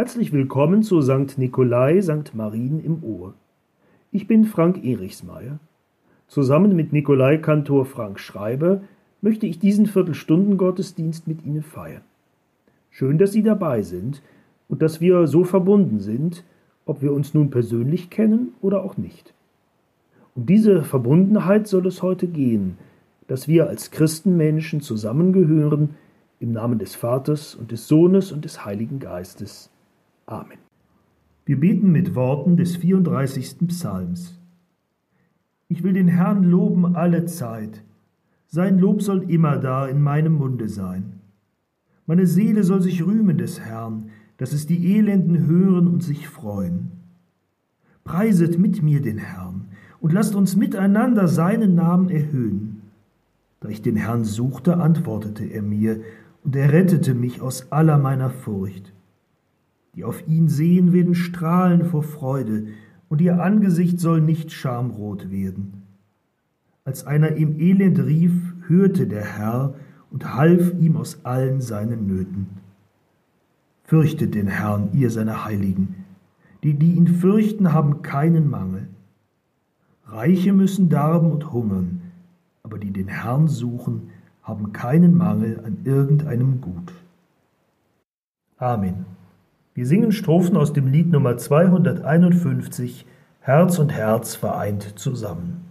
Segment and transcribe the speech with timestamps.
[0.00, 1.36] Herzlich willkommen zu St.
[1.36, 2.34] Nikolai, St.
[2.34, 3.34] Marien im Ohr.
[4.10, 5.58] Ich bin Frank Erichsmeier.
[6.26, 8.80] Zusammen mit Nikolai-Kantor Frank Schreiber
[9.20, 12.00] möchte ich diesen Viertelstunden-Gottesdienst mit Ihnen feiern.
[12.88, 14.22] Schön, dass Sie dabei sind
[14.70, 16.44] und dass wir so verbunden sind,
[16.86, 19.34] ob wir uns nun persönlich kennen oder auch nicht.
[20.34, 22.78] Um diese Verbundenheit soll es heute gehen,
[23.28, 25.90] dass wir als Christenmenschen zusammengehören
[26.38, 29.69] im Namen des Vaters und des Sohnes und des Heiligen Geistes.
[30.30, 30.58] Amen.
[31.44, 33.66] Wir beten mit Worten des 34.
[33.66, 34.38] Psalms.
[35.66, 37.82] Ich will den Herrn loben alle Zeit.
[38.46, 41.14] Sein Lob soll immer da in meinem Munde sein.
[42.06, 46.92] Meine Seele soll sich rühmen des Herrn, dass es die Elenden hören und sich freuen.
[48.04, 49.66] Preiset mit mir den Herrn
[50.00, 52.82] und lasst uns miteinander seinen Namen erhöhen.
[53.58, 56.00] Da ich den Herrn suchte, antwortete er mir,
[56.44, 58.92] und er rettete mich aus aller meiner Furcht.
[60.00, 62.68] Die auf ihn sehen, werden strahlen vor Freude,
[63.10, 65.82] und ihr Angesicht soll nicht schamrot werden.
[66.86, 68.32] Als einer im Elend rief,
[68.66, 69.74] hörte der Herr
[70.10, 72.46] und half ihm aus allen seinen Nöten.
[73.84, 75.96] Fürchtet den Herrn, ihr seine Heiligen.
[76.62, 78.88] Die, die ihn fürchten, haben keinen Mangel.
[80.06, 82.00] Reiche müssen darben und hungern,
[82.62, 84.08] aber die den Herrn suchen,
[84.42, 86.90] haben keinen Mangel an irgendeinem Gut.
[88.56, 89.19] Amen.
[89.72, 93.06] Wir singen Strophen aus dem Lied Nummer 251
[93.38, 95.69] Herz und Herz vereint zusammen.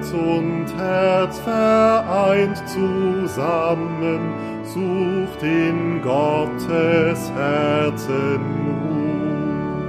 [0.00, 4.32] Herz und Herz vereint zusammen,
[4.64, 8.40] sucht in Gottes Herzen
[8.80, 9.84] Ruh.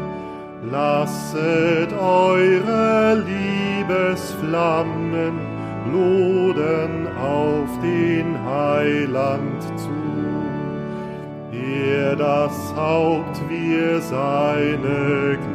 [0.70, 3.16] Lasset eure
[3.88, 5.40] Liebesflammen
[5.94, 9.90] loden auf den Heiland zu.
[11.54, 15.51] Er das Haupt, wir seine Glieder,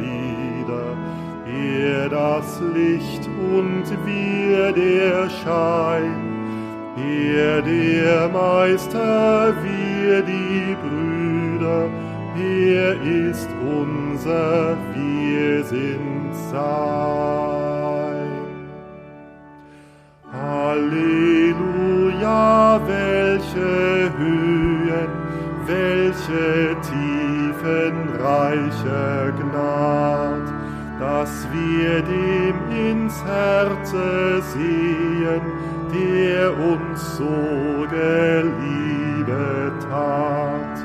[1.77, 6.37] er das Licht und wir der Schein.
[6.97, 11.89] Er der Meister, wir die Brüder,
[12.35, 12.93] er
[13.29, 18.27] ist unser, wir sind sein.
[20.67, 22.01] Halleluja,
[22.87, 25.11] welche Höhen,
[25.67, 29.36] welche Tiefen reicher
[31.27, 35.41] dass wir dem ins Herze sehen,
[35.93, 40.77] der uns so geliebet hat,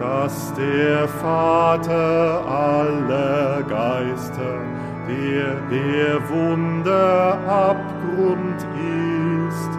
[0.00, 4.58] dass der Vater aller Geister,
[5.08, 8.66] der der Wunder Abgrund
[9.46, 9.70] ist,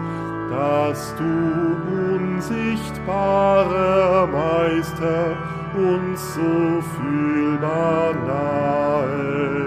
[0.50, 1.76] dass du
[2.14, 5.36] unsichtbarer Meister
[5.74, 9.59] uns so fühlbar nahe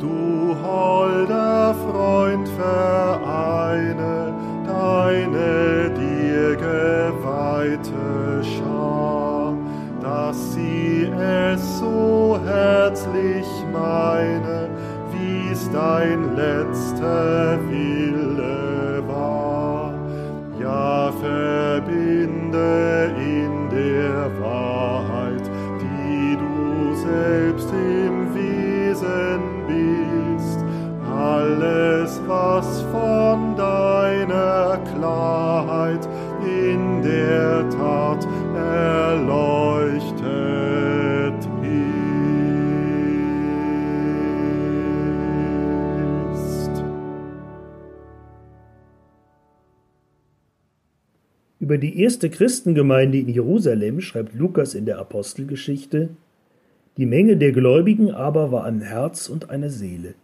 [0.00, 4.34] du holder Freund, vereine
[4.66, 9.54] deine dir geweihte Schar,
[10.00, 14.70] dass sie es so herzlich meine,
[15.12, 19.94] wie's dein letzter Wille war.
[20.60, 21.12] Ja,
[32.30, 36.08] was von deiner Klarheit
[36.44, 38.24] in der Tat
[38.54, 40.20] erleuchtet
[41.64, 42.30] ist.
[51.58, 56.10] Über die erste Christengemeinde in Jerusalem schreibt Lukas in der Apostelgeschichte,
[56.96, 60.14] die Menge der Gläubigen aber war ein Herz und eine Seele.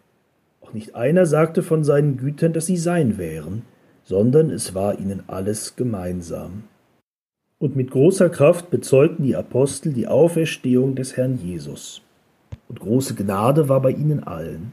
[0.67, 3.63] Auch nicht einer sagte von seinen Gütern, dass sie sein wären,
[4.05, 6.65] sondern es war ihnen alles gemeinsam.
[7.59, 12.03] Und mit großer Kraft bezeugten die Apostel die Auferstehung des Herrn Jesus.
[12.69, 14.73] Und große Gnade war bei ihnen allen.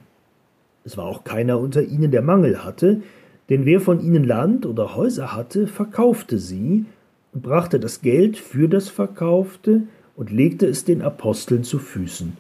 [0.84, 3.02] Es war auch keiner unter ihnen, der Mangel hatte,
[3.50, 6.86] denn wer von ihnen Land oder Häuser hatte, verkaufte sie
[7.34, 9.84] und brachte das Geld für das Verkaufte
[10.16, 12.36] und legte es den Aposteln zu Füßen.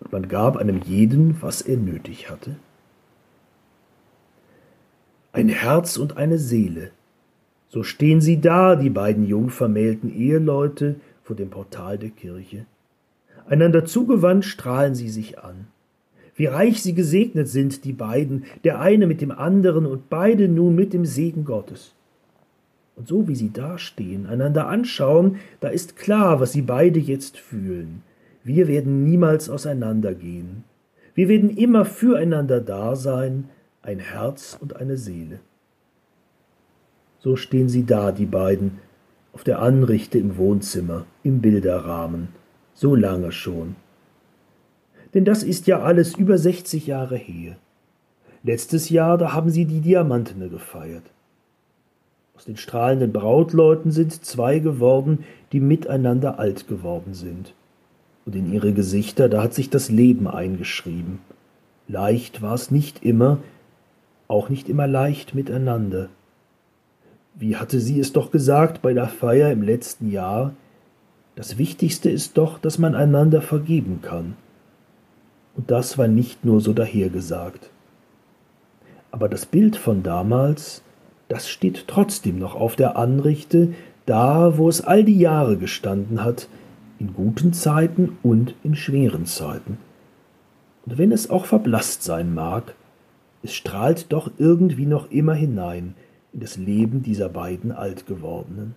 [0.00, 2.56] Und man gab einem jeden, was er nötig hatte.
[5.32, 6.90] Ein Herz und eine Seele.
[7.68, 12.66] So stehen sie da, die beiden jungvermählten Eheleute, vor dem Portal der Kirche.
[13.48, 15.68] Einander zugewandt strahlen sie sich an.
[16.34, 20.74] Wie reich sie gesegnet sind, die beiden, der eine mit dem anderen und beide nun
[20.74, 21.94] mit dem Segen Gottes.
[22.96, 28.02] Und so wie sie dastehen, einander anschauen, da ist klar, was sie beide jetzt fühlen.
[28.42, 30.64] Wir werden niemals auseinandergehen.
[31.14, 33.48] Wir werden immer füreinander da sein,
[33.82, 35.40] ein Herz und eine Seele.
[37.18, 38.78] So stehen sie da, die beiden,
[39.32, 42.28] auf der Anrichte im Wohnzimmer, im Bilderrahmen,
[42.74, 43.76] so lange schon
[45.14, 47.56] denn das ist ja alles über 60 Jahre her.
[48.42, 51.04] Letztes Jahr, da haben sie die Diamantene gefeiert.
[52.36, 57.54] Aus den strahlenden Brautleuten sind zwei geworden, die miteinander alt geworden sind.
[58.24, 61.18] Und in ihre Gesichter, da hat sich das Leben eingeschrieben.
[61.88, 63.38] Leicht war es nicht immer,
[64.30, 66.08] auch nicht immer leicht miteinander.
[67.34, 70.54] Wie hatte sie es doch gesagt bei der Feier im letzten Jahr?
[71.36, 74.36] Das Wichtigste ist doch, dass man einander vergeben kann
[75.60, 77.68] und das war nicht nur so dahergesagt.
[79.10, 80.82] Aber das Bild von damals,
[81.28, 83.74] das steht trotzdem noch auf der Anrichte,
[84.06, 86.48] da wo es all die Jahre gestanden hat,
[86.98, 89.78] in guten Zeiten und in schweren Zeiten.
[90.86, 92.74] Und wenn es auch verblasst sein mag,
[93.42, 95.94] es strahlt doch irgendwie noch immer hinein
[96.32, 98.74] in das Leben dieser beiden Altgewordenen.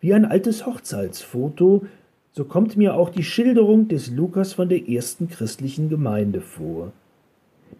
[0.00, 1.86] Wie ein altes Hochzeitsfoto
[2.36, 6.92] so kommt mir auch die Schilderung des Lukas von der ersten christlichen Gemeinde vor.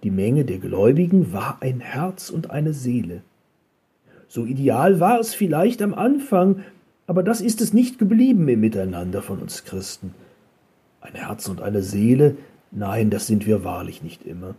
[0.02, 3.20] Die Menge der Gläubigen war ein Herz und eine Seele.
[4.28, 6.62] So ideal war es vielleicht am Anfang,
[7.06, 10.14] aber das ist es nicht geblieben im Miteinander von uns Christen.
[11.02, 12.38] Ein Herz und eine Seele,
[12.70, 14.54] nein, das sind wir wahrlich nicht immer.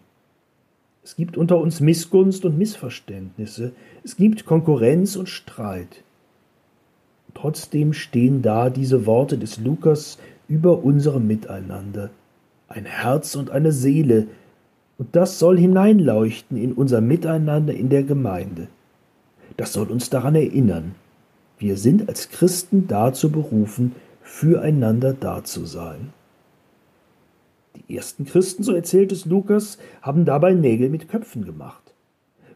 [1.03, 3.71] Es gibt unter uns Missgunst und Missverständnisse,
[4.03, 6.03] es gibt Konkurrenz und Streit.
[7.33, 10.17] Trotzdem stehen da diese Worte des Lukas
[10.49, 12.09] über unserem Miteinander.
[12.67, 14.27] Ein Herz und eine Seele,
[14.97, 18.67] und das soll hineinleuchten in unser Miteinander in der Gemeinde.
[19.55, 20.95] Das soll uns daran erinnern.
[21.59, 26.11] Wir sind als Christen dazu berufen, füreinander da zu sein.
[27.89, 31.93] Ersten Christen, so erzählt es Lukas, haben dabei Nägel mit Köpfen gemacht.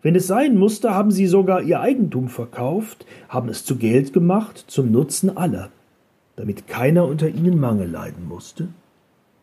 [0.02, 4.66] Wenn es sein musste, haben sie sogar ihr Eigentum verkauft, haben es zu Geld gemacht,
[4.68, 5.70] zum Nutzen aller,
[6.36, 8.68] damit keiner unter ihnen Mangel leiden musste.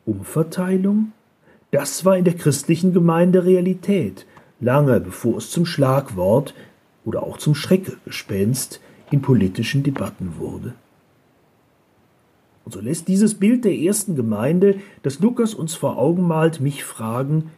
[0.05, 1.13] Umverteilung?
[1.71, 4.27] Das war in der christlichen Gemeinde Realität,
[4.59, 6.55] lange bevor es zum Schlagwort
[7.05, 8.81] oder auch zum Schreckgespenst
[9.11, 10.75] in politischen Debatten wurde.
[12.69, 16.85] Und so lässt dieses Bild der ersten Gemeinde, das Lukas uns vor Augen malt, mich
[16.85, 17.51] fragen,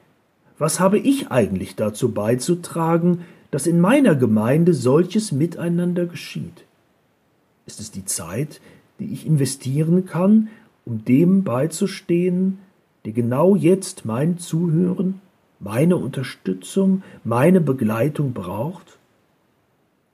[0.56, 6.64] was habe ich eigentlich dazu beizutragen, dass in meiner Gemeinde solches Miteinander geschieht?
[7.66, 8.60] Ist es die Zeit,
[9.00, 10.48] die ich investieren kann,
[10.84, 12.58] um dem beizustehen,
[13.04, 15.20] der genau jetzt mein Zuhören,
[15.58, 18.99] meine Unterstützung, meine Begleitung braucht?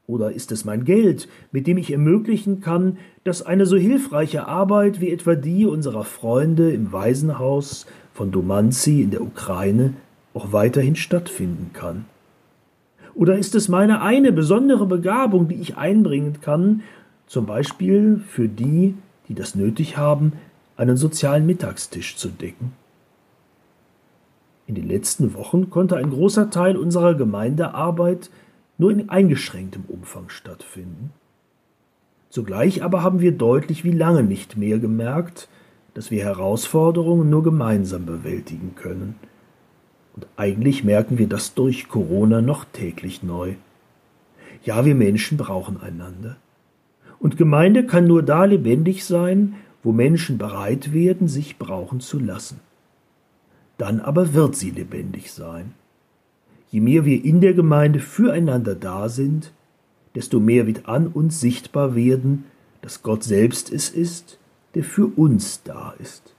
[0.06, 5.00] Oder ist es mein Geld, mit dem ich ermöglichen kann, dass eine so hilfreiche Arbeit
[5.00, 9.94] wie etwa die unserer Freunde im Waisenhaus von Domanzi in der Ukraine
[10.32, 12.04] auch weiterhin stattfinden kann?
[13.14, 16.82] Oder ist es meine eine besondere Begabung, die ich einbringen kann,
[17.26, 18.94] zum Beispiel für die,
[19.28, 20.34] die das nötig haben,
[20.76, 22.72] einen sozialen Mittagstisch zu decken?
[24.68, 28.30] In den letzten Wochen konnte ein großer Teil unserer Gemeindearbeit
[28.78, 31.10] nur in eingeschränktem Umfang stattfinden.
[32.30, 35.48] Zugleich aber haben wir deutlich wie lange nicht mehr gemerkt,
[35.94, 39.16] dass wir Herausforderungen nur gemeinsam bewältigen können–
[40.16, 43.54] und eigentlich merken wir das durch Corona noch täglich neu.
[44.64, 46.36] Ja, wir Menschen brauchen einander.
[47.18, 52.60] Und Gemeinde kann nur da lebendig sein, wo Menschen bereit werden, sich brauchen zu lassen.
[53.76, 55.74] Dann aber wird sie lebendig sein.
[56.70, 59.52] Je mehr wir in der Gemeinde füreinander da sind,
[60.14, 62.44] desto mehr wird an uns sichtbar werden,
[62.82, 64.38] dass Gott selbst es ist,
[64.74, 66.34] der für uns da ist.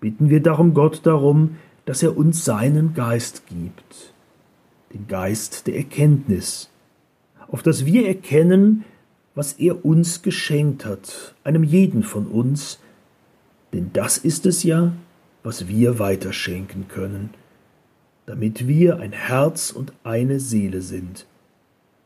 [0.00, 4.12] Bitten wir darum Gott darum, dass er uns seinen Geist gibt,
[4.92, 6.70] den Geist der Erkenntnis,
[7.48, 8.84] auf dass wir erkennen,
[9.34, 12.78] was er uns geschenkt hat, einem jeden von uns,
[13.72, 14.92] denn das ist es ja,
[15.42, 17.30] was wir weiterschenken können,
[18.26, 21.26] damit wir ein Herz und eine Seele sind,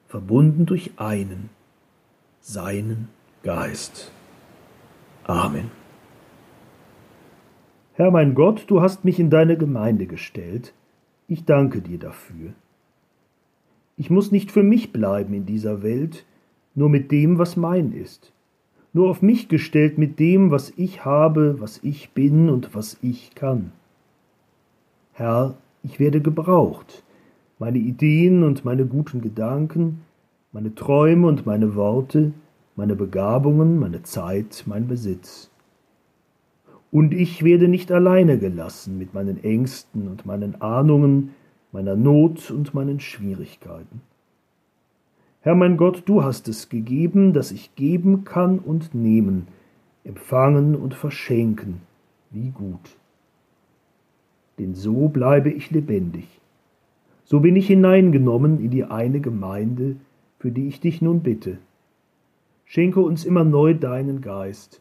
[0.06, 1.50] verbunden durch einen,
[2.40, 3.08] seinen
[3.42, 4.10] Geist.
[5.24, 5.70] Amen.
[7.94, 10.72] Herr mein Gott, du hast mich in deine Gemeinde gestellt,
[11.26, 12.52] ich danke dir dafür.
[13.96, 16.24] Ich muss nicht für mich bleiben in dieser Welt,
[16.74, 18.32] nur mit dem, was mein ist,
[18.92, 23.34] nur auf mich gestellt mit dem, was ich habe, was ich bin und was ich
[23.34, 23.72] kann.
[25.12, 27.02] Herr, ich werde gebraucht,
[27.58, 30.02] meine Ideen und meine guten Gedanken,
[30.52, 32.32] meine Träume und meine Worte,
[32.76, 35.50] meine Begabungen, meine Zeit, mein Besitz.
[36.90, 41.34] Und ich werde nicht alleine gelassen mit meinen Ängsten und meinen Ahnungen,
[41.72, 44.00] meiner Not und meinen Schwierigkeiten.
[45.40, 49.48] Herr mein Gott, du hast es gegeben, dass ich geben kann und nehmen,
[50.04, 51.82] empfangen und verschenken,
[52.30, 52.96] wie gut.
[54.58, 56.40] Denn so bleibe ich lebendig.
[57.24, 59.96] So bin ich hineingenommen in die eine Gemeinde,
[60.38, 61.58] für die ich dich nun bitte.
[62.64, 64.80] Schenke uns immer neu deinen Geist.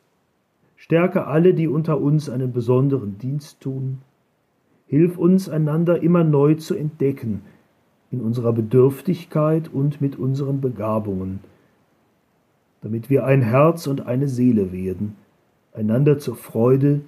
[0.76, 4.00] Stärke alle, die unter uns einen besonderen Dienst tun.
[4.88, 7.42] Hilf uns, einander immer neu zu entdecken,
[8.12, 11.40] in unserer Bedürftigkeit und mit unseren Begabungen,
[12.82, 15.16] damit wir ein Herz und eine Seele werden,
[15.74, 17.02] einander zur Freude,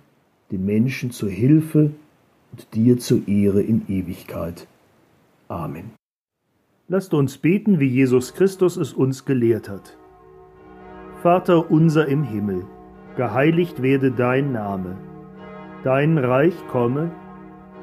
[0.52, 1.92] den Menschen zur Hilfe
[2.52, 4.68] und dir zur Ehre in Ewigkeit.
[5.48, 5.92] Amen.
[6.88, 9.98] Lasst uns beten, wie Jesus Christus es uns gelehrt hat.
[11.22, 12.66] Vater unser im Himmel,
[13.16, 14.98] geheiligt werde dein Name,
[15.84, 17.12] dein Reich komme,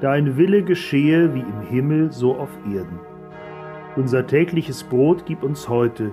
[0.00, 2.98] dein Wille geschehe wie im Himmel so auf Erden.
[3.96, 6.12] Unser tägliches Brot gib uns heute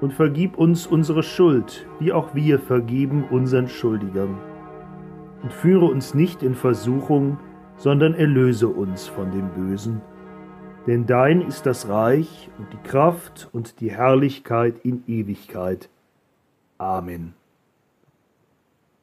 [0.00, 4.38] und vergib uns unsere Schuld, wie auch wir vergeben unseren Schuldigern.
[5.42, 7.38] Und führe uns nicht in Versuchung,
[7.76, 10.00] sondern erlöse uns von dem Bösen.
[10.86, 15.88] Denn dein ist das Reich und die Kraft und die Herrlichkeit in Ewigkeit.
[16.78, 17.34] Amen.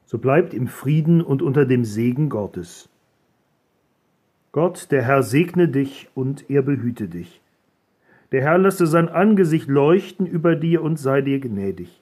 [0.06, 2.90] So bleibt im Frieden und unter dem Segen Gottes.
[4.52, 7.42] Gott, der Herr segne dich und er behüte dich.
[8.32, 12.02] Der Herr lasse sein Angesicht leuchten über dir und sei dir gnädig.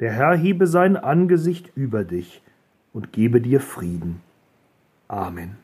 [0.00, 2.42] Der Herr hebe sein Angesicht über dich
[2.92, 4.20] und gebe dir Frieden.
[5.08, 5.56] Amen.